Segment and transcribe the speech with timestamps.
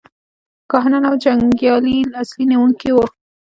[0.71, 3.05] کاهنان او جنګیالي اصلي نیونکي وو.